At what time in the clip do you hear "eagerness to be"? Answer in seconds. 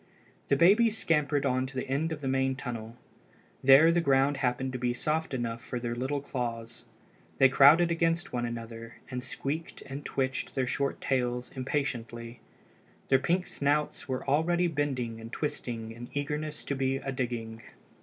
16.13-16.95